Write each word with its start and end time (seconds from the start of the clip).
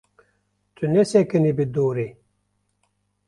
Tu 0.75 0.85
nesekinî 0.93 1.51
bi 1.57 1.65
dorê. 1.75 2.09